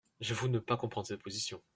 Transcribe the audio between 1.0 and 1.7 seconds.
cette position.